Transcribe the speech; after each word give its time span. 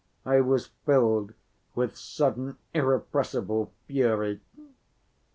I 0.25 0.41
was 0.41 0.65
filled 0.83 1.35
with 1.75 1.95
sudden 1.95 2.57
irrepressible 2.73 3.71
fury. 3.85 4.41